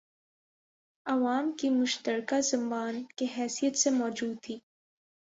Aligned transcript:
عوام 1.05 1.51
کی 1.51 1.69
مشترکہ 1.69 2.39
زبان 2.41 3.03
کی 3.17 3.25
حیثیت 3.37 3.77
سے 3.77 3.89
موجود 3.89 4.35
تھی 4.43 4.57